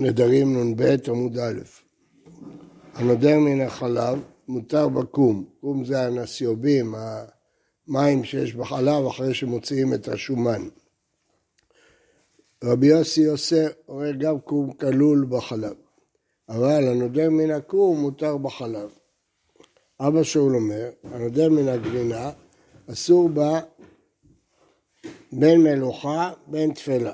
נדרים 0.00 0.70
נ"ב 0.70 0.96
עמוד 1.08 1.38
א' 1.38 1.60
הנודר 2.94 3.38
מן 3.38 3.60
החלב 3.60 4.18
מותר 4.48 4.88
בקום, 4.88 5.44
קום 5.60 5.84
זה 5.84 6.02
הנסיובים, 6.02 6.94
המים 7.88 8.24
שיש 8.24 8.54
בחלב 8.54 9.06
אחרי 9.06 9.34
שמוציאים 9.34 9.94
את 9.94 10.08
השומן. 10.08 10.68
רבי 12.64 12.86
יוסי 12.86 13.26
עושה, 13.26 13.66
רואה 13.86 14.12
גם 14.12 14.40
קום 14.40 14.72
כלול 14.72 15.26
בחלב, 15.28 15.74
אבל 16.48 16.88
הנודר 16.88 17.30
מן 17.30 17.50
הקום 17.50 18.00
מותר 18.00 18.36
בחלב. 18.36 18.90
אבא 20.00 20.22
שאול 20.22 20.56
אומר, 20.56 20.90
הנודר 21.04 21.48
מן 21.48 21.68
הגבינה 21.68 22.30
אסור 22.92 23.28
בה 23.28 23.60
בין 25.32 25.60
מלוכה 25.62 26.32
בין 26.46 26.72
תפלה. 26.72 27.12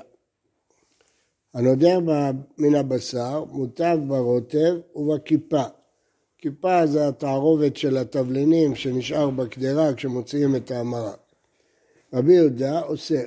הנודר 1.57 1.99
מן 2.57 2.75
הבשר 2.75 3.43
מוטב 3.51 3.99
ברוטב 4.07 4.75
ובכיפה. 4.95 5.63
כיפה 6.37 6.87
זה 6.87 7.07
התערובת 7.07 7.77
של 7.77 7.97
התבלינים 7.97 8.75
שנשאר 8.75 9.29
בקדרה 9.29 9.93
כשמוציאים 9.93 10.55
את 10.55 10.71
ההמרה. 10.71 11.13
רבי 12.13 12.33
יהודה 12.33 12.79
עושה, 12.79 13.21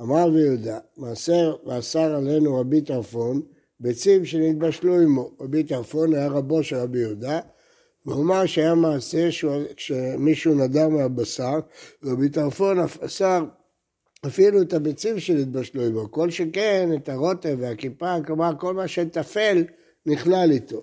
אמר 0.00 0.28
רבי 0.28 0.40
יהודה, 0.40 0.78
מעשר 0.96 1.56
ואסר 1.66 2.14
עלינו 2.14 2.60
רבי 2.60 2.80
טרפון 2.80 3.42
ביצים 3.80 4.24
שנתבשלו 4.24 5.00
עמו. 5.00 5.30
רבי 5.40 5.64
טרפון 5.64 6.14
היה 6.14 6.28
רבו 6.28 6.62
של 6.62 6.76
רבי 6.76 6.98
יהודה, 6.98 7.40
והוא 8.06 8.22
אמר 8.22 8.46
שהיה 8.46 8.74
מעשה 8.74 9.28
שמישהו 9.76 10.54
נדר 10.54 10.88
מהבשר, 10.88 11.60
רבי 12.04 12.28
טרפון 12.28 12.78
אף 12.78 13.02
אסר 13.02 13.44
אפילו 14.26 14.62
את 14.62 14.72
הביצים 14.72 15.20
שנתבשלו 15.20 15.86
עמו, 15.86 16.10
כל 16.10 16.30
שכן 16.30 16.90
את 16.94 17.08
הרוטב 17.08 17.56
והכיפה, 17.58 18.16
כלומר 18.26 18.52
כל 18.58 18.74
מה 18.74 18.88
שטפל 18.88 19.64
נכלל 20.06 20.48
איתו. 20.50 20.82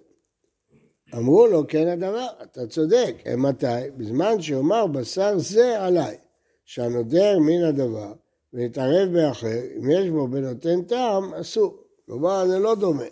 אמרו 1.15 1.47
לו, 1.47 1.67
כן 1.67 1.87
הדבר, 1.87 2.27
אתה 2.43 2.67
צודק, 2.67 3.15
מתי? 3.37 3.89
בזמן 3.97 4.41
שאומר 4.41 4.87
בשר 4.87 5.37
זה 5.37 5.81
עליי, 5.81 6.17
שהנודר 6.65 7.39
מן 7.39 7.63
הדבר 7.63 8.13
ונתערב 8.53 9.09
באחר, 9.13 9.59
אם 9.77 9.91
יש 9.91 10.09
בו 10.09 10.27
בנותן 10.27 10.81
טעם, 10.81 11.33
אסור. 11.33 11.83
כלומר, 12.05 12.47
זה 12.47 12.59
לא 12.59 12.75
דומה. 12.75 13.03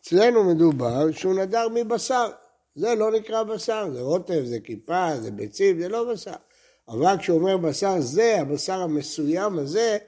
אצלנו 0.00 0.44
מדובר 0.44 1.12
שהוא 1.12 1.34
נדר 1.34 1.66
מבשר, 1.74 2.28
זה 2.74 2.94
לא 2.94 3.12
נקרא 3.12 3.42
בשר, 3.42 3.90
זה 3.92 4.00
רוטב, 4.00 4.44
זה 4.44 4.60
כיפה, 4.60 5.16
זה 5.20 5.30
ביצים, 5.30 5.80
זה 5.80 5.88
לא 5.88 6.12
בשר. 6.12 6.36
אבל 6.88 7.18
כשהוא 7.18 7.38
אומר 7.38 7.56
בשר 7.56 8.00
זה, 8.00 8.40
הבשר 8.40 8.80
המסוים 8.80 9.58
הזה, 9.58 9.98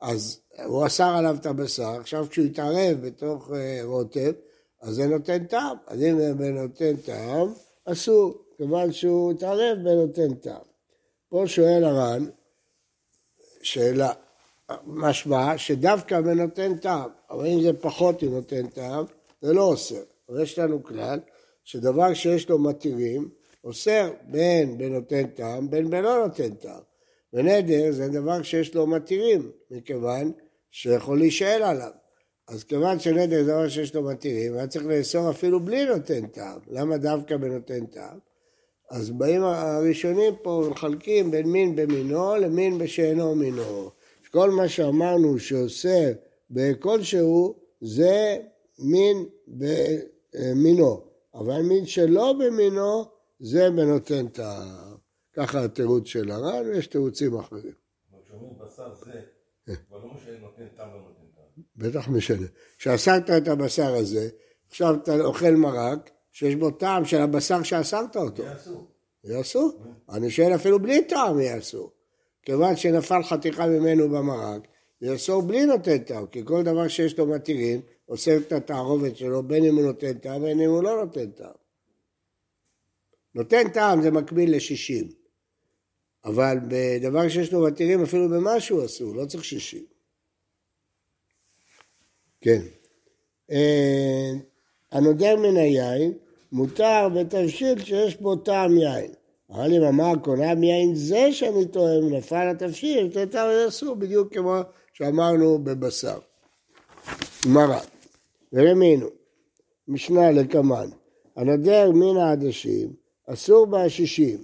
אז 0.00 0.40
הוא 0.64 0.86
אסר 0.86 1.16
עליו 1.16 1.36
את 1.40 1.46
הבשר, 1.46 1.88
עכשיו 2.00 2.26
כשהוא 2.30 2.46
יתערב 2.46 2.98
בתוך 3.00 3.50
אה, 3.54 3.80
רוטב, 3.84 4.32
אז 4.82 4.94
זה 4.94 5.06
נותן 5.06 5.44
טעם. 5.44 5.76
אז 5.86 6.02
אם 6.02 6.42
נותן 6.42 6.96
טעם, 6.96 7.52
אסור, 7.84 8.44
כיוון 8.56 8.92
שהוא 8.92 9.32
התערב 9.32 9.78
בנותן 9.84 10.34
טעם. 10.34 10.62
פה 11.28 11.42
שואל 11.46 11.84
הר"ן, 11.84 12.26
שאלה, 13.62 14.12
משמע 14.86 15.58
שדווקא 15.58 16.20
בנותן 16.20 16.76
טעם, 16.76 17.10
אבל 17.30 17.46
אם 17.46 17.62
זה 17.62 17.72
פחות 17.72 18.22
מנותן 18.22 18.66
טעם, 18.66 19.04
זה 19.42 19.52
לא 19.52 19.62
אוסר. 19.62 20.02
אבל 20.28 20.42
יש 20.42 20.58
לנו 20.58 20.84
כלל, 20.84 21.20
שדבר 21.64 22.14
שיש 22.14 22.48
לו 22.48 22.58
מתירים, 22.58 23.28
אוסר 23.64 24.10
בין 24.30 24.78
בנותן 24.78 25.26
טעם, 25.26 25.70
בין 25.70 25.90
בלא 25.90 26.26
נותן 26.26 26.54
טעם. 26.54 26.80
ונדר 27.32 27.92
זה 27.92 28.08
דבר 28.08 28.42
שיש 28.42 28.74
לו 28.74 28.86
מתירים, 28.86 29.50
מכיוון 29.70 30.32
שיכול 30.70 31.18
להישאל 31.18 31.62
עליו. 31.62 31.90
אז 32.48 32.64
כיוון 32.64 32.98
שנדר 32.98 33.44
זה 33.44 33.52
דבר 33.52 33.68
שיש 33.68 33.94
לו 33.94 34.02
מתירים, 34.02 34.54
היה 34.54 34.66
צריך 34.66 34.86
לאסור 34.86 35.30
אפילו 35.30 35.60
בלי 35.60 35.84
נותן 35.84 36.26
טעם. 36.26 36.58
למה 36.68 36.96
דווקא 36.96 37.36
בנותן 37.36 37.86
טעם? 37.86 38.18
אז 38.90 39.10
באים 39.10 39.42
הראשונים 39.42 40.34
פה 40.42 40.50
ומחלקים 40.50 41.30
בין 41.30 41.46
מין 41.46 41.76
במינו 41.76 42.36
למין 42.36 42.78
בשאינו 42.78 43.34
מינו. 43.34 43.90
כל 44.30 44.50
מה 44.50 44.68
שאמרנו 44.68 45.38
שאוסר 45.38 46.12
בכלשהו 46.50 47.54
זה 47.80 48.38
מין 48.78 49.24
במינו, 49.48 51.00
אבל 51.34 51.62
מין 51.62 51.86
שלא 51.86 52.32
במינו 52.32 53.04
זה 53.40 53.70
בנותן 53.70 54.28
טעם. 54.28 54.96
ככה 55.32 55.64
התירוץ 55.64 56.06
של 56.06 56.30
הר"ן, 56.30 56.66
ויש 56.66 56.86
תירוצים 56.86 57.38
אחרים. 57.38 57.72
כשאומרים 58.24 58.52
בשר 58.58 58.94
זה. 58.94 59.20
כבר 59.88 59.98
לא 59.98 60.14
משנה 60.14 60.38
נותן 60.38 60.66
טעם 60.76 60.88
לא 60.90 60.96
נותן 60.96 61.26
טעם. 61.34 61.62
בטח 61.76 62.08
משנה. 62.08 62.46
כשאסרת 62.78 63.30
את 63.30 63.48
הבשר 63.48 63.94
הזה, 63.94 64.28
עכשיו 64.68 64.94
אתה 64.94 65.20
אוכל 65.20 65.50
מרק 65.50 66.10
שיש 66.32 66.54
בו 66.54 66.70
טעם 66.70 67.04
של 67.04 67.20
הבשר 67.20 67.62
שאסרת 67.62 68.16
אותו. 68.16 68.42
זה 68.42 68.52
אסור. 68.52 68.86
אסור. 69.40 69.72
אני 70.10 70.30
שואל 70.30 70.54
אפילו 70.54 70.78
בלי 70.78 71.04
טעם 71.04 71.40
יהיה 71.40 71.58
אסור. 71.58 71.92
כיוון 72.42 72.76
שנפל 72.76 73.22
חתיכה 73.22 73.66
ממנו 73.66 74.08
במרק, 74.08 74.68
זה 75.00 75.14
אסור 75.14 75.42
בלי 75.42 75.66
נותן 75.66 75.98
טעם, 75.98 76.26
כי 76.26 76.44
כל 76.44 76.62
דבר 76.62 76.88
שיש 76.88 77.18
לו 77.18 77.26
מתירים, 77.26 77.80
עושה 78.06 78.36
את 78.36 78.52
התערובת 78.52 79.16
שלו, 79.16 79.42
בין 79.42 79.64
אם 79.64 79.76
הוא 79.76 79.84
נותן 79.84 80.12
טעם, 80.12 80.42
בין 80.42 80.60
אם 80.60 80.70
הוא 80.70 80.82
לא 80.82 81.04
נותן 81.04 81.30
טעם. 81.30 81.52
נותן 83.34 83.68
טעם 83.68 84.02
זה 84.02 84.10
מקביל 84.10 84.56
לשישים, 84.56 85.08
אבל 86.24 86.58
בדבר 86.68 87.28
שיש 87.28 87.52
לו 87.52 87.66
מתירים 87.66 88.02
אפילו 88.02 88.28
במשהו 88.28 88.84
אסור, 88.84 89.14
לא 89.14 89.26
צריך 89.26 89.44
שישים. 89.44 89.84
כן. 92.40 92.60
אה, 93.50 94.30
הנודר 94.92 95.36
מן 95.36 95.56
היין 95.56 96.12
מותר 96.52 97.08
בתבשיל 97.16 97.84
שיש 97.84 98.16
בו 98.16 98.36
טעם 98.36 98.76
יין. 98.76 99.12
אבל 99.50 99.74
אם 99.74 99.82
אמר 99.82 100.12
קונה 100.22 100.54
מיין 100.54 100.94
זה 100.94 101.32
שאני 101.32 101.68
טועם 101.68 102.14
נפל 102.14 102.48
התבשיל, 102.50 103.10
תטעם 103.12 103.48
אסור 103.68 103.94
בדיוק 103.94 104.34
כמו 104.34 104.56
שאמרנו 104.92 105.58
בבשר. 105.58 106.18
גמרא, 107.44 107.80
ורמינו, 108.52 109.06
משנה 109.88 110.30
לקמן, 110.30 110.88
הנודר 111.36 111.90
מן 111.90 112.16
העדשים 112.16 112.92
אסור 113.32 113.66
בעשישים, 113.66 114.38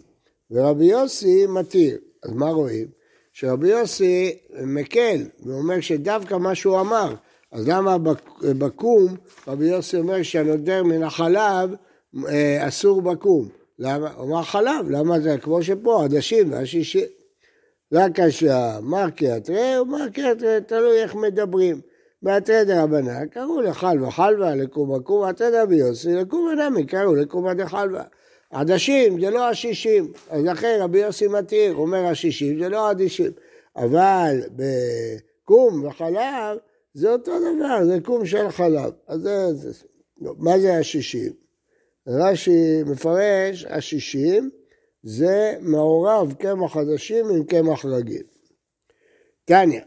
ורבי 0.51 0.85
יוסי 0.85 1.47
מתיר. 1.47 1.99
אז 2.23 2.33
מה 2.33 2.51
רואים? 2.51 2.87
שרבי 3.33 3.69
יוסי 3.69 4.39
מקל, 4.65 5.23
והוא 5.43 5.59
אומר 5.59 5.81
שדווקא 5.81 6.35
מה 6.35 6.55
שהוא 6.55 6.81
אמר, 6.81 7.15
אז 7.53 7.69
למה 7.69 7.97
בקום 8.59 9.17
רבי 9.49 9.67
יוסי 9.67 9.97
אומר 9.97 10.23
שהנודר 10.23 10.85
מן 10.85 11.03
החלב 11.03 11.71
אה, 12.29 12.69
אסור 12.69 13.03
בקום? 13.03 13.49
למה? 13.79 14.13
הוא 14.13 14.29
אמר 14.29 14.43
חלב, 14.43 14.91
למה 14.91 15.21
זה 15.21 15.39
כמו 15.39 15.63
שפה, 15.63 16.05
עדשים 16.05 16.53
והשישים. 16.53 17.07
רק 17.93 18.21
השעה, 18.21 18.81
מרקי 18.81 19.37
אתרי 19.37 19.79
ומרקי 19.79 20.33
אתרי, 20.33 20.61
תלוי 20.67 21.03
איך 21.03 21.15
מדברים. 21.15 21.81
באתרי 22.23 22.65
דרבנן 22.65 23.29
קראו 23.29 23.61
לחלווה 23.61 24.11
חלווה, 24.11 24.55
לקומה 24.55 25.01
קומה, 25.01 25.31
אתרי 25.31 25.61
רבי 25.61 25.77
יוסי, 25.77 26.15
לקומה 26.15 26.55
נמי 26.55 26.87
קראו 26.87 27.15
לקומה 27.15 27.55
דחלווה. 27.55 28.05
עדשים 28.51 29.21
זה 29.21 29.31
לא 29.31 29.49
השישים, 29.49 30.13
אז 30.31 30.45
לכן 30.45 30.79
רבי 30.81 30.99
יוסי 30.99 31.27
מתיר, 31.27 31.75
אומר 31.75 32.07
השישים 32.07 32.59
זה 32.59 32.69
לא 32.69 32.91
עדישים, 32.91 33.31
אבל 33.77 34.41
בקום 34.57 35.85
וחלב 35.85 36.59
זה 36.95 37.13
אותו 37.13 37.33
דבר, 37.39 37.85
זה 37.85 37.99
קום 38.05 38.27
של 38.27 38.51
חלב, 38.51 38.93
אז 39.07 39.21
זה, 39.21 39.55
זה 39.55 39.85
לא, 40.21 40.35
מה 40.39 40.59
זה 40.59 40.79
השישים? 40.79 41.33
רש"י 42.09 42.83
מפרש, 42.87 43.65
השישים 43.69 44.51
זה 45.03 45.55
מעורב 45.61 46.33
קמח 46.33 46.73
חדשים 46.73 47.31
עם 47.31 47.45
קמח 47.45 47.85
רגיל. 47.85 48.23
תניא, 49.45 49.81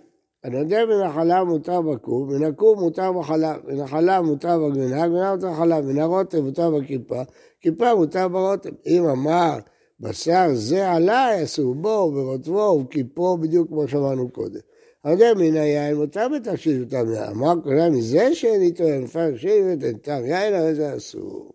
הנודר 0.43 0.85
מן 0.85 1.01
החלב 1.01 1.43
מותר 1.43 1.81
בקום, 1.81 2.33
מן 2.33 2.43
הקום 2.43 2.79
מותר 2.79 3.11
בחלב, 3.11 3.55
מן 3.67 3.79
החלב 3.79 4.21
מותר 4.23 4.59
בגבינה, 4.59 5.07
גבינה 5.07 5.35
מותר 5.35 5.51
בחלב, 5.51 5.85
מן 5.85 5.99
הרוטב 5.99 6.39
מותר 6.39 6.71
בכיפה, 6.71 7.21
כיפה 7.61 7.95
מותר 7.95 8.27
ברוטב. 8.27 8.69
אם 8.85 9.05
אמר 9.05 9.57
בשר 9.99 10.47
זה 10.53 10.91
עליי, 10.91 11.43
אסור 11.43 11.75
בו 11.75 12.11
ורוטבו 12.15 12.83
וכיפו, 12.85 13.37
בדיוק 13.37 13.67
כמו 13.67 13.87
שאמרנו 13.87 14.29
קודם. 14.29 14.59
הנודר 15.03 15.33
מן 15.33 15.55
היין 15.55 15.95
מותר 15.95 16.27
בתכשיט 16.35 16.81
וטעם 16.81 17.13
יין. 17.13 17.23
אמר 17.23 17.53
כולם 17.63 17.93
מזה 17.93 18.35
שאין 18.35 18.61
איתו 18.61 18.83
ותן 18.83 19.97
טעם 19.97 20.25
יין, 20.25 20.53
הרי 20.53 20.75
זה 20.75 20.95
אסור. 20.97 21.53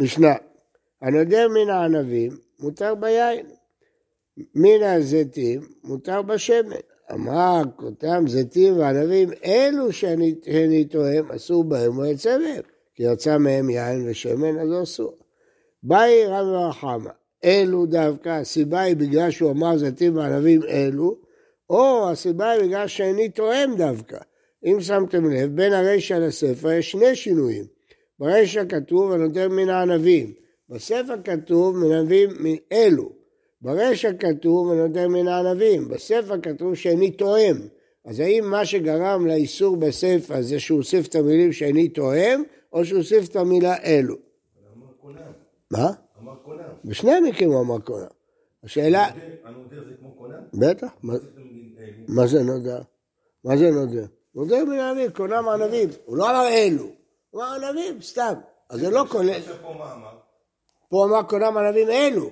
משנה, 0.00 0.34
הנודר 1.02 1.48
מן 1.48 1.70
הענבים 1.70 2.32
מותר 2.60 2.94
ביין, 2.94 3.46
מן 4.54 4.82
הזיתים 4.82 5.60
מותר 5.84 6.22
בשמן. 6.22 6.76
אמר 7.12 7.62
כותם 7.76 8.24
זיתים 8.28 8.78
וענבים, 8.78 9.28
אלו 9.44 9.92
שאני 9.92 10.84
טועם, 10.90 11.30
אסור 11.30 11.64
בהם 11.64 11.98
או 11.98 12.06
יצא 12.06 12.38
מהם, 12.38 12.62
כי 12.94 13.02
יצא 13.02 13.38
מהם 13.38 13.70
יין 13.70 14.08
ושמן, 14.10 14.58
אז 14.58 14.82
אסור. 14.82 15.18
באי 15.82 16.26
רב 16.26 16.46
ורחמה, 16.46 17.10
אלו 17.44 17.86
דווקא, 17.86 18.28
הסיבה 18.28 18.80
היא 18.80 18.96
בגלל 18.96 19.30
שהוא 19.30 19.50
אמר 19.50 19.76
זיתים 19.76 20.16
וענבים 20.16 20.62
אלו, 20.62 21.18
או 21.70 22.10
הסיבה 22.10 22.50
היא 22.50 22.62
בגלל 22.62 22.88
שאני 22.88 23.28
טועם 23.28 23.76
דווקא. 23.76 24.18
אם 24.64 24.80
שמתם 24.80 25.30
לב, 25.30 25.56
בין 25.56 25.72
הרישא 25.72 26.14
לספר 26.14 26.72
יש 26.72 26.90
שני 26.90 27.16
שינויים. 27.16 27.64
ברישא 28.18 28.62
כתוב 28.68 29.12
הנותן 29.12 29.48
מן 29.52 29.68
הענבים, 29.68 30.32
בספר 30.68 31.14
כתוב 31.24 31.76
מנבים 31.76 32.30
מאלו. 32.40 33.21
ברישא 33.62 34.10
כתוב 34.18 34.66
ונותן 34.68 35.06
מן 35.06 35.28
הענבים, 35.28 35.88
בספר 35.88 36.40
כתוב 36.40 36.74
שאיני 36.74 37.10
תואם. 37.10 37.56
אז 38.04 38.20
האם 38.20 38.44
מה 38.50 38.64
שגרם 38.64 39.26
לאיסור 39.26 39.76
בספר 39.76 40.42
זה 40.42 40.60
שהוא 40.60 40.78
הוסיף 40.78 41.06
את 41.08 41.14
המילים 41.14 41.52
שאיני 41.52 41.88
תואם, 41.88 42.42
או 42.72 42.84
שהוא 42.84 42.98
הוסיף 42.98 43.28
את 43.28 43.36
המילה 43.36 43.76
אלו? 43.84 44.14
מה? 45.70 45.90
אמר 46.22 46.32
כונן. 46.44 46.62
בשני 46.84 47.12
המקרים 47.12 47.52
הוא 47.52 47.60
אמר 47.60 47.80
כהן. 47.80 48.06
השאלה, 48.64 49.06
הנודר 49.44 49.84
זה 49.88 49.94
כמו 50.00 50.16
כונן? 50.16 50.40
בטח, 50.54 50.88
מה- 52.08 52.26
זה 52.26 52.42
נודע? 52.42 52.78
מה 53.44 53.56
זה 53.56 53.70
נודע? 53.70 54.06
נודע 54.34 54.64
מן 54.64 54.78
הענבים, 54.78 55.10
כונם 55.12 55.48
ענבים. 55.48 55.88
הוא 56.04 56.16
לא 56.16 56.30
אמר 56.30 56.48
אלו, 56.48 56.84
הוא 57.30 57.42
אמר 57.42 57.54
ענבים, 57.66 58.02
סתם. 58.02 58.32
אז 58.70 58.80
זה 58.80 58.90
לא 58.90 59.04
כולל, 59.08 59.40
פה 60.88 61.04
אמר? 61.04 61.22
כונם 61.28 61.56
ענבים 61.56 61.88
אלו. 61.90 62.30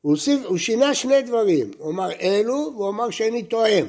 הוא, 0.00 0.10
הוסיף, 0.12 0.40
הוא 0.46 0.58
שינה 0.58 0.94
שני 0.94 1.22
דברים, 1.22 1.70
הוא 1.78 1.90
אמר 1.90 2.12
אלו 2.20 2.72
והוא 2.76 2.88
אמר 2.88 3.10
שאיני 3.10 3.42
תואם. 3.42 3.86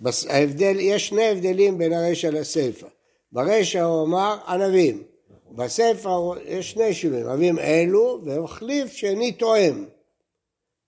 בס- 0.00 0.26
ההבדל, 0.26 0.76
יש 0.80 1.08
שני 1.08 1.28
הבדלים 1.28 1.78
בין 1.78 1.92
הרשע 1.92 2.30
לסיפא. 2.30 2.86
ברשע 3.32 3.82
הוא 3.82 4.06
אמר 4.06 4.38
ענבים, 4.48 5.02
בסיפא 5.50 6.08
הוא- 6.08 6.36
יש 6.44 6.70
שני 6.70 6.94
שינויים, 6.94 7.26
ענבים 7.28 7.58
אלו, 7.58 8.20
והחליף 8.24 8.92
שאיני 8.92 9.32
תואם. 9.32 9.84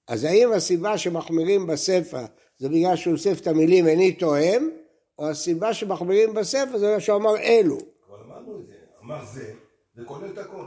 אז 0.09 0.25
האם 0.25 0.53
הסיבה 0.53 0.99
שמחמירים 0.99 1.67
בסיפא 1.67 2.25
זה 2.59 2.69
בגלל 2.69 2.97
שהוא 2.97 3.13
הוסיף 3.13 3.41
את 3.41 3.47
המילים 3.47 3.87
איני 3.87 4.13
תואם, 4.13 4.71
או 5.19 5.29
הסיבה 5.31 5.75
שמחמירים 5.75 6.35
בסיפא 6.35 6.79
זה 6.79 6.87
בגלל 6.87 7.01
שהוא 7.01 7.17
אמר 7.17 7.37
אלו? 7.39 7.79
כבר 8.07 8.17
אמרנו 8.27 8.61
את 8.61 8.67
זה. 8.67 8.73
אמר 9.03 9.25
זה, 9.25 9.53
זה 9.97 10.03
כולל 10.05 10.31
את 10.33 10.39
הכל. 10.39 10.65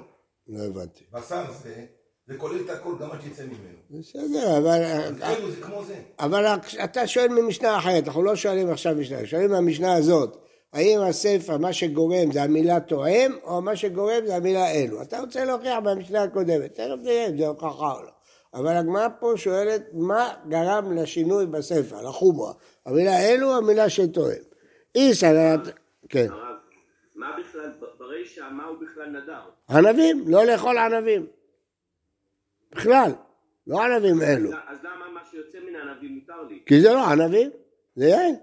לא 0.48 0.64
הבנתי. 0.64 1.04
בשר 1.12 1.44
זה, 1.64 1.86
זה 2.28 2.38
כולל 2.38 2.62
את 2.66 2.70
הכל, 2.70 2.94
גם 3.00 3.08
מה 3.10 3.22
שיצא 3.22 3.44
ממנו. 3.44 4.02
בסדר, 4.02 4.58
אבל, 4.58 4.82
זה 5.50 5.62
כמו 5.62 5.84
זה. 5.84 5.96
אבל 6.20 6.46
אתה 6.84 7.08
שואל 7.08 7.28
ממשנה 7.28 7.78
אחרת, 7.78 8.08
אנחנו 8.08 8.24
לא 8.24 8.36
שואלים 8.36 8.70
עכשיו 8.70 8.96
משנה, 8.96 9.26
שואלים 9.26 9.52
מהמשנה 9.52 9.94
הזאת, 9.94 10.38
האם 10.74 11.00
הסיפא, 11.02 11.58
מה 11.58 11.74
שגורם 11.74 12.32
זה 12.32 12.44
המילה 12.44 12.80
תואם, 12.80 13.32
או 13.44 13.62
מה 13.62 13.76
שגורם 13.76 14.26
זה 14.26 14.36
המילה 14.36 14.72
אלו. 14.72 15.02
אתה 15.02 15.20
רוצה 15.20 15.46
להוכיח 15.46 15.78
מהמשנה 15.84 16.24
הקודמת, 16.24 16.74
תכף 16.74 16.96
נראה 17.04 17.28
אם 17.28 17.38
זה 17.38 17.48
הוכחה 17.48 17.92
או 17.94 18.04
לא. 18.04 18.12
אבל 18.54 18.78
הגמרא 18.78 19.08
פה 19.20 19.34
שואלת, 19.36 19.82
מה 19.94 20.34
גרם 20.48 20.98
לשינוי 20.98 21.46
בסיפא, 21.46 21.96
לחומרה? 21.96 22.54
המילה 22.86 23.20
אלו 23.20 23.52
או 23.52 23.58
המילה 23.58 23.90
שתואם? 23.90 24.42
אי 24.96 25.14
סגרת, 25.14 25.60
כן. 26.10 26.28
הרב, 26.32 26.56
מה 27.16 27.36
בכלל, 27.40 27.72
ברישא, 28.00 28.44
מה 28.52 28.66
הוא 28.66 28.78
בכלל 28.82 29.10
נדר? 29.10 29.42
ענבים, 29.70 30.24
לא 30.28 30.46
לאכול 30.46 30.78
ענבים. 30.78 31.37
בכלל, 32.76 33.12
לא 33.68 33.84
ענבים 33.84 34.22
אלו. 34.22 34.50
אז 34.68 34.78
למה 34.84 35.14
מה 35.14 35.20
שיוצא 35.32 35.58
מן 35.70 35.76
הענבים 35.76 36.16
מותר 36.16 36.42
לי? 36.50 36.60
כי 36.66 36.82
זה 36.82 36.94
לא 36.94 37.08
ענבים, 37.12 37.50
זה 37.96 38.06
יין. 38.06 38.36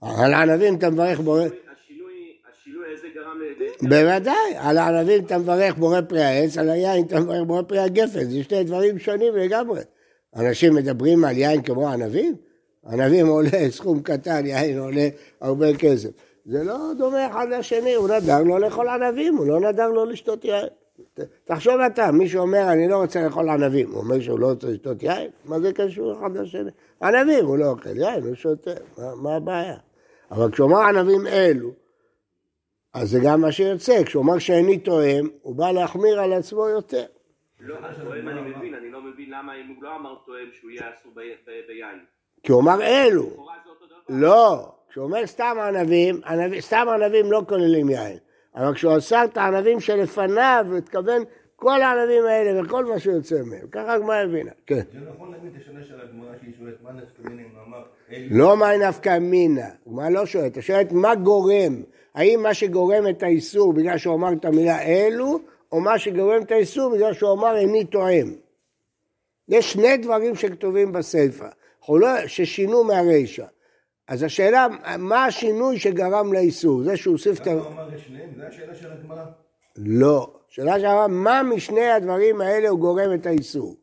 על 0.00 0.32
הענבים 0.32 0.76
אתה 0.76 0.90
מברך 0.90 1.20
בורא... 1.20 1.42
השינוי, 1.42 2.36
השינוי 2.52 2.92
הזה 2.92 3.08
גרם 3.14 3.40
ל... 3.40 3.88
בוודאי, 3.88 4.54
על 4.56 4.78
הענבים 4.78 5.24
אתה 5.24 5.38
מברך 5.38 5.74
בורא 5.74 6.00
פרי 6.00 6.22
העץ, 6.22 6.58
על 6.58 6.70
היין 6.70 7.06
אתה 7.06 7.20
מברך 7.20 7.42
בורא 7.46 7.62
פרי 7.62 7.78
הגפן, 7.78 8.24
זה 8.24 8.42
שני 8.42 8.64
דברים 8.64 8.98
שונים 8.98 9.36
לגמרי. 9.36 9.80
אנשים 10.36 10.74
מדברים 10.74 11.24
על 11.24 11.36
יין 11.36 11.62
כמו 11.62 11.88
ענבים? 11.88 12.34
ענבים 12.86 13.26
עולה 13.26 13.70
סכום 13.70 14.02
קטן, 14.02 14.46
יין 14.46 14.78
עולה 14.78 15.08
הרבה 15.40 15.76
כסף. 15.76 16.10
זה 16.46 16.64
לא 16.64 16.78
דומה 16.98 17.26
אחד 17.30 17.46
לשני, 17.50 17.94
הוא 17.94 18.08
נדר 18.08 18.42
לא 18.42 18.60
לאכול 18.60 18.88
ענבים, 18.88 19.36
הוא 19.36 19.46
לא 19.46 19.60
נדר 19.60 19.88
לא 19.88 20.06
לשתות 20.06 20.44
יין. 20.44 20.66
תחשוב 21.44 21.80
אתה, 21.80 22.12
מי 22.12 22.28
שאומר 22.28 22.72
אני 22.72 22.88
לא 22.88 22.96
רוצה 22.96 23.24
לאכול 23.24 23.48
ענבים, 23.48 23.90
הוא 23.90 23.98
אומר 23.98 24.20
שהוא 24.20 24.38
לא 24.38 24.46
רוצה 24.46 24.66
לשתות 24.66 25.02
יין? 25.02 25.30
מה 25.44 25.60
זה 25.60 25.72
קשור 25.72 26.12
אחד 26.12 26.36
לשני? 26.36 26.70
ענבים 27.02 27.46
הוא 27.46 27.58
לא 27.58 27.70
אוכל 27.70 27.96
יין, 27.96 28.24
הוא 28.24 28.34
שותה, 28.34 28.70
מה, 28.98 29.14
מה 29.14 29.36
הבעיה? 29.36 29.76
אבל 30.30 30.50
כשאומר 30.50 30.80
ענבים 30.80 31.26
אלו, 31.26 31.70
אז 32.94 33.10
זה 33.10 33.18
גם 33.24 33.40
מה 33.40 33.52
שיוצא, 33.52 34.04
כשהוא 34.04 34.22
אומר 34.22 34.38
שאיני 34.38 34.78
תואם, 34.78 35.28
הוא 35.42 35.56
בא 35.56 35.70
להחמיר 35.70 36.20
על 36.20 36.32
עצמו 36.32 36.68
יותר. 36.68 37.04
לא, 37.60 37.76
אני 38.12 38.50
מבין, 38.56 38.74
אני 38.74 38.90
לא 38.90 39.02
מבין 39.02 39.30
למה 39.30 39.54
אם 39.54 39.74
הוא 39.74 39.84
לא 39.84 39.96
אמר 39.96 40.14
תואם 40.26 40.48
שהוא 40.52 40.70
יהיה 40.70 40.90
אסור 40.94 41.12
ביין. 41.66 41.98
כי 42.42 42.52
הוא 42.52 42.62
אמר 42.62 42.82
אלו. 42.82 43.46
לא, 44.08 44.72
כשהוא 44.88 45.04
אומר 45.04 45.26
סתם 45.26 45.56
ענבים 45.60 46.20
סתם 46.60 46.86
ענבים 46.88 47.32
לא 47.32 47.42
כוללים 47.48 47.90
יין. 47.90 48.18
אבל 48.56 48.74
כשהוא 48.74 48.92
עשה 48.92 49.24
את 49.24 49.36
הענבים 49.36 49.80
שלפניו, 49.80 50.66
הוא 50.68 50.78
התכוון 50.78 51.22
כל 51.56 51.82
הענבים 51.82 52.24
האלה 52.26 52.62
וכל 52.62 52.84
מה 52.84 52.98
שיוצא 52.98 53.42
מהם. 53.42 53.66
ככה 53.72 53.94
הגמרא 53.94 54.16
הבינה. 54.16 54.50
כן. 54.66 54.80
זה 54.92 54.98
נכון 55.14 55.32
להגיד 55.32 55.50
את 55.56 55.62
השאלה 55.62 55.84
של 55.84 56.00
הגמרא 56.00 56.32
שהיא 56.40 56.52
שואלת 56.58 56.82
מה 56.82 56.92
נפקא 56.92 57.28
מינה 57.28 57.42
אמר. 57.66 57.82
לא 58.30 58.56
מה 58.56 58.76
נפקא 58.76 59.18
מינה, 59.18 59.66
הגמרא 59.86 60.08
לא 60.08 60.26
שואלת, 60.26 60.52
אתה 60.52 60.62
שואלת 60.62 60.92
מה 60.92 61.14
גורם, 61.14 61.82
האם 62.14 62.42
מה 62.42 62.54
שגורם 62.54 63.08
את 63.08 63.22
האיסור 63.22 63.72
בגלל 63.72 63.98
שהוא 63.98 64.14
אמר 64.14 64.32
את 64.32 64.44
המילה 64.44 64.82
אלו, 64.82 65.38
או 65.72 65.80
מה 65.80 65.98
שגורם 65.98 66.42
את 66.42 66.52
האיסור 66.52 66.94
בגלל 66.94 67.12
שהוא 67.12 67.32
אמר 67.32 67.56
איני 67.56 67.84
תואם. 67.84 68.34
יש 69.48 69.72
שני 69.72 69.96
דברים 69.96 70.34
שכתובים 70.34 70.92
בסיפא, 70.92 71.48
לא- 71.88 72.26
ששינו 72.26 72.84
מהרישא. 72.84 73.44
אז 74.08 74.22
השאלה, 74.22 74.66
מה 74.98 75.24
השינוי 75.24 75.78
שגרם 75.78 76.32
לאיסור? 76.32 76.82
זה 76.82 76.96
שהוא 76.96 77.12
הוסיף 77.12 77.40
את 77.40 77.46
ה... 77.46 77.50
למה 77.50 77.62
הוא 77.62 77.72
אמר 77.72 77.88
את 77.94 77.98
שניהם? 78.06 78.30
זו 78.36 78.42
השאלה 78.42 78.74
של 78.74 78.92
הגמרא. 78.92 79.24
לא. 79.76 80.30
שאלה 80.48 80.80
שאלה, 80.80 81.06
מה 81.08 81.42
משני 81.42 81.90
הדברים 81.90 82.40
האלה 82.40 82.68
הוא 82.68 82.78
גורם 82.78 83.14
את 83.14 83.26
האיסור? 83.26 83.76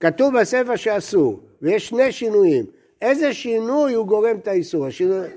כתוב 0.00 0.40
בספר 0.40 0.76
שאסור, 0.76 1.40
ויש 1.62 1.88
שני 1.88 2.12
שינויים. 2.12 2.66
איזה 3.02 3.34
שינוי 3.34 3.94
הוא 3.94 4.06
גורם 4.06 4.36
את 4.36 4.48
האיסור? 4.48 4.86
השינוי... 4.86 5.28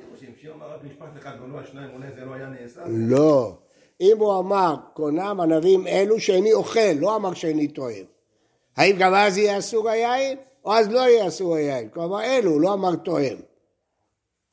לא? 2.87 3.17
לא. 3.17 3.57
אם 4.01 4.17
הוא 4.19 4.39
אמר, 4.39 4.75
קונם 4.93 5.39
ענבים 5.41 5.87
אלו 5.87 6.19
שאיני 6.19 6.53
אוכל, 6.53 6.93
לא 6.99 7.15
אמר 7.15 7.33
שאיני 7.33 7.67
תואם. 7.67 8.03
האם 8.77 8.95
גם 8.99 9.13
אז 9.13 9.37
יהיה 9.37 9.57
אסור 9.57 9.89
היין, 9.89 10.37
או 10.65 10.73
אז 10.73 10.89
לא 10.89 10.99
יהיה 10.99 11.27
אסור 11.27 11.55
היין? 11.55 11.89
כלומר 11.89 12.23
אלו, 12.23 12.59
לא 12.59 12.73
אמר 12.73 12.95
תואם. 12.95 13.50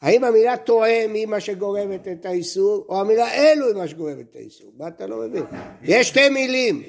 האם 0.02 0.24
המילה 0.24 0.56
תואם 0.56 1.10
היא 1.14 1.26
מה 1.26 1.40
שגורמת 1.40 2.08
את 2.08 2.26
האיסור, 2.26 2.86
או 2.88 3.00
המילה 3.00 3.34
אלו 3.34 3.66
היא 3.66 3.76
מה 3.76 3.88
שגורמת 3.88 4.30
את 4.30 4.37
האיסור? 4.37 4.73
מה 4.76 4.88
אתה 4.88 5.06
לא 5.06 5.16
מבין? 5.16 5.44
יש 5.82 6.08
שתי 6.08 6.28
מילים. 6.28 6.82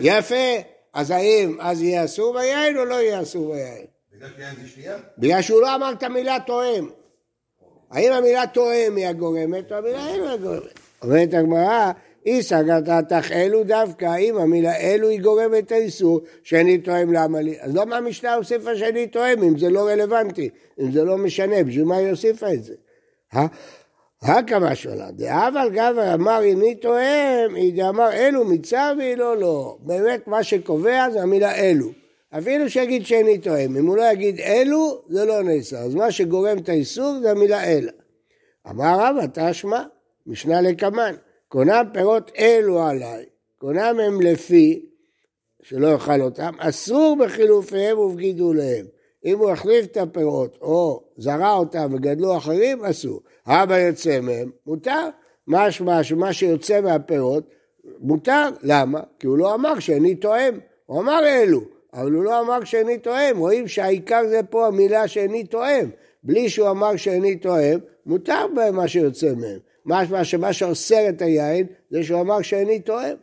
יפה. 0.00 0.34
אז 0.92 1.10
האם 1.10 1.56
אז 1.60 1.82
יהיה 1.82 2.04
אסור 2.04 2.38
ביין 2.38 2.78
או 2.78 2.84
לא 2.84 2.94
יהיה 2.94 3.22
אסור 3.22 3.54
ביין? 3.54 3.86
בגלל 5.18 5.42
שהוא 5.42 5.62
לא 5.62 5.74
אמר 5.74 5.92
את 5.92 6.02
המילה 6.02 6.36
תואם. 6.46 6.88
האם 7.90 8.12
המילה 8.12 8.46
תואם 8.46 8.96
היא 8.96 9.06
הגורמת 9.06 9.72
או 9.72 9.76
המילה 9.76 10.14
אלו 10.14 10.24
היא 10.24 10.32
הגורמת? 10.32 10.78
אומרת 11.02 11.34
הגמרא, 11.34 11.92
אי 12.28 12.42
סגרת 12.42 13.08
תח 13.08 13.32
אלו 13.32 13.64
דווקא, 13.64 14.04
האם 14.04 14.36
המילה 14.36 14.76
אלו 14.76 15.08
היא 15.08 15.20
גורמת 15.20 15.72
האיסור 15.72 16.20
שאני 16.42 16.78
תואם 16.78 17.12
למה 17.12 17.40
לי? 17.40 17.56
אז 17.60 17.74
לא 17.74 17.86
מהמשנה 17.86 18.34
הוסיפה 18.34 18.76
שאני 18.76 19.06
תואם 19.06 19.42
אם 19.42 19.58
זה 19.58 19.70
לא 19.70 19.88
רלוונטי, 19.88 20.48
אם 20.80 20.92
זה 20.92 21.04
לא 21.04 21.18
משנה, 21.18 21.62
בשביל 21.64 21.84
מה 21.84 21.96
היא 21.96 22.10
הוסיפה 22.10 22.52
את 22.52 22.64
זה? 22.64 22.74
הכמה 24.22 24.74
שונה, 24.74 25.10
דאבל 25.10 25.70
גבר 25.72 26.14
אמר 26.14 26.42
איני 26.42 26.74
תואם, 26.74 27.54
היא 27.54 27.74
דאמר 27.76 28.12
אלו 28.12 28.44
מצווי 28.44 29.16
לא 29.16 29.36
לא. 29.36 29.76
באמת 29.80 30.28
מה 30.28 30.42
שקובע 30.42 31.10
זה 31.10 31.22
המילה 31.22 31.54
אלו. 31.54 31.90
אפילו 32.38 32.70
שיגיד 32.70 33.06
שאיני 33.06 33.38
תואם, 33.38 33.76
אם 33.76 33.86
הוא 33.86 33.96
לא 33.96 34.12
יגיד 34.12 34.40
אלו, 34.40 35.02
זה 35.08 35.24
לא 35.24 35.42
נאסר. 35.42 35.76
אז 35.76 35.94
מה 35.94 36.10
שגורם 36.10 36.58
את 36.58 36.68
האיסור 36.68 37.18
זה 37.22 37.30
המילה 37.30 37.64
אלה. 37.64 37.92
אמר 38.70 38.96
רבא 39.00 39.26
תשמע, 39.32 39.82
משנה 40.26 40.60
לקמן, 40.60 41.14
קונם 41.48 41.84
פירות 41.92 42.30
אלו 42.38 42.82
עליי, 42.82 43.24
קונם 43.58 43.96
הם 44.06 44.20
לפי, 44.20 44.86
שלא 45.62 45.86
יאכל 45.86 46.20
אותם, 46.20 46.52
אסור 46.58 47.16
בחילופיהם 47.20 47.98
ובגידוליהם. 47.98 48.86
אם 49.24 49.38
הוא 49.38 49.50
החליף 49.50 49.86
את 49.86 49.96
הפירות 49.96 50.58
או 50.60 51.02
זרע 51.16 51.52
אותם 51.52 51.94
וגדלו 51.94 52.36
אחרים, 52.36 52.84
אסור. 52.84 53.20
אבא 53.46 53.78
יוצא 53.78 54.20
מהם, 54.20 54.50
מותר. 54.66 55.08
משמע 55.46 56.02
שמה 56.02 56.32
שיוצא 56.32 56.80
מהפירות, 56.80 57.50
מותר. 58.00 58.48
למה? 58.62 59.00
כי 59.18 59.26
הוא 59.26 59.38
לא 59.38 59.54
אמר 59.54 59.78
שאיני 59.78 60.14
תואם. 60.14 60.58
הוא 60.86 61.00
אמר 61.00 61.20
אלו, 61.26 61.60
אבל 61.94 62.12
הוא 62.12 62.24
לא 62.24 62.40
אמר 62.40 62.64
שאיני 62.64 62.98
תואם. 62.98 63.38
רואים 63.38 63.68
שהעיקר 63.68 64.22
זה 64.28 64.40
פה 64.50 64.66
המילה 64.66 65.08
שאיני 65.08 65.44
תואם. 65.44 65.90
בלי 66.22 66.48
שהוא 66.48 66.70
אמר 66.70 66.96
שאיני 66.96 67.36
תואם, 67.36 67.78
מותר 68.06 68.46
בהם 68.54 68.76
מה 68.76 68.88
שיוצא 68.88 69.34
מהם. 69.34 69.58
משמע 69.88 70.24
שמה 70.24 70.52
שאוסר 70.52 71.08
את 71.08 71.22
היין 71.22 71.66
זה 71.90 72.02
שהוא 72.02 72.20
אמר 72.20 72.42
שאיני 72.42 72.80
תואם. 72.80 73.16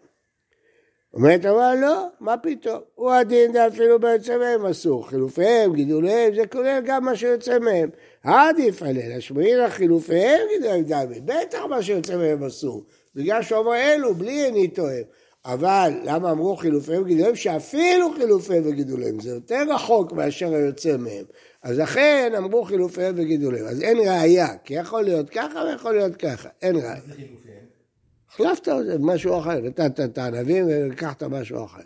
אומרת 1.13 1.45
אבל 1.45 1.75
לא, 1.81 2.07
מה 2.19 2.38
פתאום? 2.38 2.79
הוא 2.95 3.12
הדין 3.12 3.51
דאפילו 3.51 4.00
ביוצא 4.00 4.38
מהם 4.38 4.65
אסור. 4.65 5.10
חילופיהם, 5.10 5.74
גידוליהם, 5.74 6.36
זה 6.36 6.48
כולל 6.48 6.81
גם 6.86 7.05
מה 7.05 7.15
שיוצא 7.15 7.60
מהם. 7.60 7.89
עדיף 8.24 8.84
עליהם, 8.84 9.17
השמעין 9.17 9.69
חילופיהם 9.69 10.39
גידוליהם 10.53 10.84
דמי. 10.84 11.19
בטח 11.25 11.60
מה 11.69 11.84
שיוצא 11.84 12.17
מהם 12.17 12.43
אסור. 12.43 12.84
בגלל 13.15 13.41
שהוא 13.41 13.60
אמר 13.60 13.75
אלו, 13.75 14.13
בלי 14.13 14.45
איני 14.45 14.67
טועה. 14.67 15.01
אבל 15.46 15.94
למה 16.04 16.32
אמרו 16.32 16.56
חילופיהם 16.56 17.02
וגידוליהם? 17.02 17.36
שאפילו 17.36 18.14
חילופיהם 18.16 18.64
וגידוליהם 18.66 19.20
זה 19.20 19.30
יותר 19.30 19.64
רחוק 19.70 20.12
מאשר 20.12 20.54
היוצא 20.54 20.98
מהם. 20.98 21.25
אז 21.64 21.80
לכן 21.80 22.34
אמרו 22.38 22.64
חילופיהם 22.64 23.16
וגידוליהם. 23.18 23.66
אז 23.66 23.82
אין 23.82 23.98
ראייה, 23.98 24.58
כי 24.58 24.74
יכול 24.74 25.04
להיות 25.04 25.30
ככה 25.30 25.60
ויכול 25.60 25.96
להיות 25.96 26.16
ככה, 26.16 26.50
אין 26.62 26.75
ראייה. 26.75 26.96
החלפת 28.30 28.68
במשהו 28.68 29.40
אחר, 29.40 29.60
נתת 29.60 30.00
את 30.00 30.18
הענבים 30.18 30.66
ולקחת 30.68 31.24
משהו 31.24 31.66
אחר. 31.66 31.84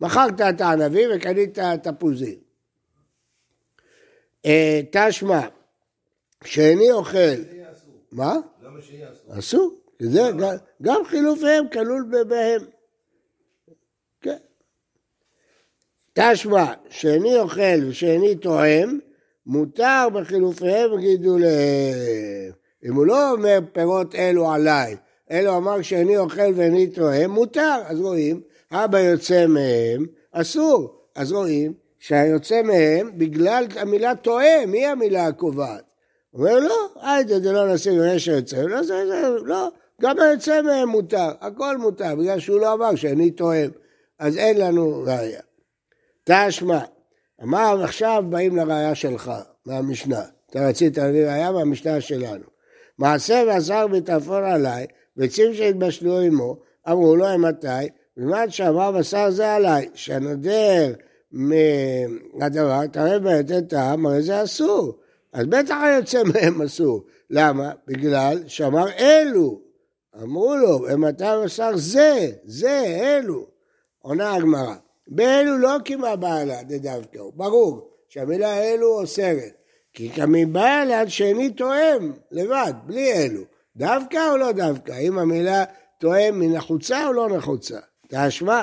מכרת 0.00 0.40
את 0.40 0.60
הענבים 0.60 1.10
וקנית 1.16 1.58
תפוזים. 1.82 2.38
אה, 4.46 4.80
תשמע, 4.92 5.40
שאיני 6.44 6.92
אוכל. 6.92 7.18
מה? 8.12 8.34
למה 8.62 8.82
שיהיה 8.82 9.12
אסור? 9.12 9.38
אסור, 9.38 9.79
זה 10.00 10.20
גם- 10.38 10.56
גם 10.82 11.00
חילופיהם 11.04 11.68
כלול 11.68 12.24
בהם. 12.28 12.60
כן. 14.20 14.36
תשמע, 16.12 16.64
שאיני 16.88 17.38
אוכל 17.38 17.84
ושאיני 17.88 18.34
תואם, 18.34 18.98
מותר 19.46 20.08
בחילופיהם 20.14 20.92
וגידוליהם. 20.92 22.52
אם 22.84 22.94
הוא 22.94 23.06
לא 23.06 23.32
אומר 23.32 23.58
פירות 23.72 24.14
אלו 24.14 24.50
עליי, 24.50 24.96
אלו 25.30 25.56
אמר 25.56 25.82
שאיני 25.82 26.18
אוכל 26.18 26.52
ואיני 26.56 26.86
תואם, 26.86 27.30
מותר. 27.30 27.80
אז 27.86 28.00
רואים, 28.00 28.40
אבא 28.72 28.98
יוצא 28.98 29.46
מהם, 29.46 30.06
אסור. 30.32 30.96
אז 31.14 31.32
רואים 31.32 31.72
שהיוצא 31.98 32.62
מהם, 32.62 33.18
בגלל 33.18 33.66
המילה 33.76 34.14
תואם, 34.14 34.72
היא 34.72 34.86
המילה 34.86 35.26
הקובעת. 35.26 35.84
אומר 36.34 36.58
לא, 36.58 36.88
היידה 37.02 37.40
זה 37.40 37.52
לא 37.52 37.74
נשים 37.74 38.00
ויש 38.00 38.28
היוצא, 38.28 38.56
לא, 38.56 38.82
זה, 38.82 39.06
זה, 39.06 39.28
לא, 39.44 39.68
גם 40.00 40.20
היוצא 40.20 40.62
מהם 40.62 40.88
מותר, 40.88 41.28
הכל 41.40 41.78
מותר, 41.78 42.14
בגלל 42.14 42.38
שהוא 42.38 42.60
לא 42.60 42.72
אמר 42.72 42.94
שאני 42.94 43.30
תואם, 43.30 43.70
אז 44.18 44.36
אין 44.36 44.60
לנו 44.60 45.02
ראייה. 45.06 45.40
תשמע, 46.24 46.80
אמר 47.42 47.84
עכשיו 47.84 48.24
באים 48.28 48.56
לראייה 48.56 48.94
שלך, 48.94 49.32
מהמשנה, 49.66 50.22
אתה 50.50 50.68
רצית 50.68 50.98
להביא 50.98 51.26
ראייה 51.26 51.52
מהמשנה 51.52 52.00
שלנו. 52.00 52.44
מעשה 52.98 53.42
ועשר 53.46 53.86
בתעפור 53.86 54.36
עליי, 54.36 54.86
ביצים 55.16 55.54
שהתבשלו 55.54 56.20
עמו, 56.20 56.56
אמרו 56.88 57.16
לו 57.16 57.38
מתי, 57.38 57.88
בזמן 58.16 58.50
שאמר 58.50 58.92
בשר 58.92 59.30
זה 59.30 59.54
עליי, 59.54 59.88
שהנודר 59.94 60.92
מהדבר, 61.32 62.86
תראה 62.86 63.18
ביתר 63.18 63.60
טעם, 63.60 64.06
הרי 64.06 64.22
זה 64.22 64.42
אסור. 64.42 64.98
אז 65.32 65.46
בטח 65.46 65.76
היוצא 65.82 66.22
מהם 66.22 66.62
אסור. 66.62 67.04
למה? 67.30 67.72
בגלל 67.86 68.38
שאמר 68.46 68.88
אלו. 68.98 69.69
אמרו 70.22 70.56
לו, 70.56 70.98
מתי 70.98 71.24
בשר 71.44 71.70
זה, 71.76 72.30
זה, 72.44 72.80
אלו. 72.80 73.46
עונה 73.98 74.34
הגמרא. 74.34 74.74
באלו 75.08 75.58
לא 75.58 75.76
קימה 75.84 76.16
בעלה 76.16 76.62
דדווקא 76.62 77.18
ברור 77.34 77.90
שהמילה 78.08 78.58
אלו 78.58 79.00
אוסרת. 79.00 79.52
כי 79.92 80.08
קמי 80.08 80.46
בעלה 80.46 81.10
שאיני 81.10 81.50
תואם 81.50 82.12
לבד, 82.30 82.72
בלי 82.86 83.12
אלו. 83.12 83.40
דווקא 83.76 84.30
או 84.30 84.36
לא 84.36 84.52
דווקא? 84.52 84.92
האם 84.92 85.18
המילה 85.18 85.64
תואם 85.98 86.40
היא 86.40 86.50
נחוצה 86.50 87.06
או 87.06 87.12
לא 87.12 87.28
נחוצה? 87.28 87.78
תשמע, 88.08 88.62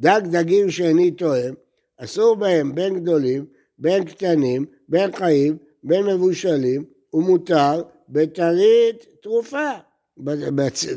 דג 0.00 0.20
דגים 0.24 0.70
שאיני 0.70 1.10
תואם, 1.10 1.54
אסור 1.96 2.36
בהם 2.36 2.74
בין 2.74 3.00
גדולים, 3.00 3.46
בין 3.78 4.04
קטנים, 4.04 4.66
בין 4.88 5.16
חיים, 5.16 5.56
בין 5.82 6.06
מבושלים, 6.06 6.84
ומותר 7.12 7.82
בטרית 8.08 9.06
תרופה, 9.22 9.70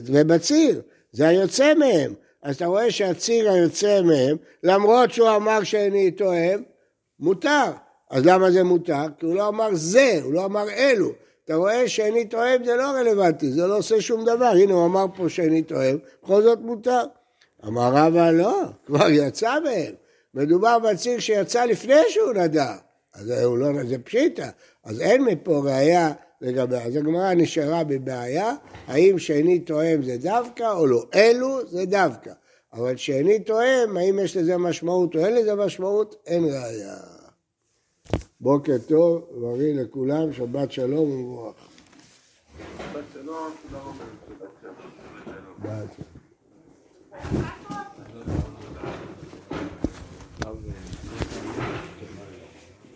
ובציר, 0.05 0.81
זה 1.11 1.27
היוצא 1.27 1.73
מהם. 1.73 2.13
אז 2.43 2.55
אתה 2.55 2.65
רואה 2.65 2.91
שהציר 2.91 3.51
היוצא 3.51 4.01
מהם, 4.01 4.37
למרות 4.63 5.11
שהוא 5.11 5.29
אמר 5.35 5.63
שאיני 5.63 6.11
תואם, 6.11 6.63
מותר. 7.19 7.71
אז 8.11 8.25
למה 8.25 8.51
זה 8.51 8.63
מותר? 8.63 9.05
כי 9.19 9.25
הוא 9.25 9.35
לא 9.35 9.47
אמר 9.47 9.69
זה, 9.73 10.19
הוא 10.23 10.33
לא 10.33 10.45
אמר 10.45 10.69
אלו. 10.69 11.11
אתה 11.45 11.55
רואה 11.55 11.89
שאיני 11.89 12.25
תואם 12.25 12.63
זה 12.65 12.75
לא 12.75 12.83
רלוונטי, 12.83 13.51
זה 13.51 13.67
לא 13.67 13.77
עושה 13.77 14.01
שום 14.01 14.25
דבר. 14.25 14.45
הנה 14.45 14.73
הוא 14.73 14.85
אמר 14.85 15.05
פה 15.15 15.29
שאיני 15.29 15.61
תואם, 15.61 15.97
בכל 16.23 16.43
זאת 16.43 16.59
מותר. 16.59 17.03
אמר 17.67 17.91
רבא 17.93 18.31
לא, 18.31 18.61
כבר 18.85 19.09
יצא 19.09 19.59
מהם. 19.63 19.93
מדובר 20.33 20.79
בציר 20.79 21.19
שיצא 21.19 21.65
לפני 21.65 22.01
שהוא 22.09 22.33
נדע. 22.33 22.75
אז 23.13 23.29
הוא 23.29 23.57
לא, 23.57 23.67
זה 23.83 23.97
פשיטא. 23.97 24.49
אז 24.83 25.01
אין 25.01 25.23
מפה 25.23 25.61
ראייה 25.65 26.11
לגבי, 26.41 26.75
אז 26.75 26.95
הגמרא 26.95 27.33
נשארה 27.33 27.83
בבעיה, 27.83 28.53
האם 28.87 29.19
שאיני 29.19 29.59
תואם 29.59 30.03
זה 30.03 30.17
דווקא 30.17 30.73
או 30.73 30.87
לא. 30.87 31.03
אלו 31.15 31.67
זה 31.67 31.85
דווקא. 31.85 32.31
אבל 32.73 32.97
שאיני 32.97 33.39
תואם, 33.39 33.97
האם 33.97 34.19
יש 34.19 34.37
לזה 34.37 34.57
משמעות 34.57 35.15
או 35.15 35.25
אין 35.25 35.35
לזה 35.35 35.55
משמעות, 35.55 36.15
אין 36.27 36.43
ראייה. 36.43 36.97
בוקר 38.41 38.77
טוב, 38.87 39.21
בריא 39.31 39.73
לכולם, 39.73 40.33
שבת 40.33 40.71
שלום 40.71 41.11
ומבורך. 41.11 41.55
שבת 42.77 43.03
שלום, 43.13 43.51
תודה 43.67 43.83
רבה. 45.59 47.51